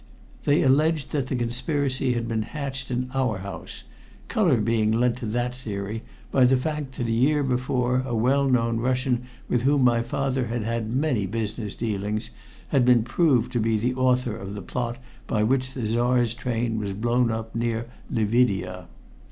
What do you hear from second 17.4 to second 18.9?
near Lividia.